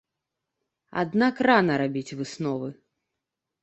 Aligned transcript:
Аднак 1.03 1.35
рана 1.51 1.79
рабіць 1.85 2.15
высновы. 2.19 2.75